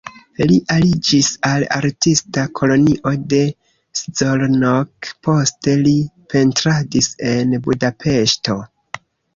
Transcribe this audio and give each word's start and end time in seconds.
Li 0.51 0.55
aliĝis 0.75 1.27
al 1.49 1.65
artista 1.75 2.45
kolonio 2.61 3.13
de 3.35 3.43
Szolnok, 4.01 5.13
poste 5.29 5.77
li 5.85 5.97
pentradis 6.35 7.15
en 7.37 7.59
Budapeŝto. 7.69 8.63